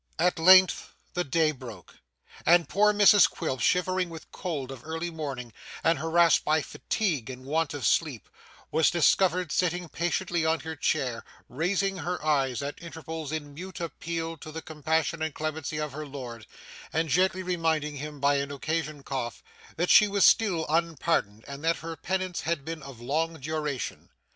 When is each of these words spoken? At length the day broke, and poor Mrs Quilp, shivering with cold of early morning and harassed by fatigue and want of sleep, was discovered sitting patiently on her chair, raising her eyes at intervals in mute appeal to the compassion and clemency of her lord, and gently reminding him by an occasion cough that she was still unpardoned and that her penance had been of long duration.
At 0.17 0.39
length 0.39 0.95
the 1.13 1.23
day 1.23 1.51
broke, 1.51 1.97
and 2.43 2.67
poor 2.67 2.91
Mrs 2.91 3.29
Quilp, 3.29 3.59
shivering 3.61 4.09
with 4.09 4.31
cold 4.31 4.71
of 4.71 4.83
early 4.83 5.11
morning 5.11 5.53
and 5.83 5.99
harassed 5.99 6.43
by 6.43 6.63
fatigue 6.63 7.29
and 7.29 7.45
want 7.45 7.75
of 7.75 7.85
sleep, 7.85 8.27
was 8.71 8.89
discovered 8.89 9.51
sitting 9.51 9.87
patiently 9.87 10.43
on 10.43 10.61
her 10.61 10.75
chair, 10.75 11.23
raising 11.47 11.97
her 11.97 12.19
eyes 12.25 12.63
at 12.63 12.81
intervals 12.81 13.31
in 13.31 13.53
mute 13.53 13.79
appeal 13.79 14.37
to 14.37 14.51
the 14.51 14.63
compassion 14.63 15.21
and 15.21 15.35
clemency 15.35 15.77
of 15.79 15.91
her 15.91 16.07
lord, 16.07 16.47
and 16.91 17.07
gently 17.09 17.43
reminding 17.43 17.97
him 17.97 18.19
by 18.19 18.37
an 18.37 18.49
occasion 18.49 19.03
cough 19.03 19.43
that 19.75 19.91
she 19.91 20.07
was 20.07 20.25
still 20.25 20.65
unpardoned 20.67 21.45
and 21.47 21.63
that 21.63 21.75
her 21.75 21.95
penance 21.95 22.41
had 22.41 22.65
been 22.65 22.81
of 22.81 22.99
long 22.99 23.35
duration. 23.39 24.09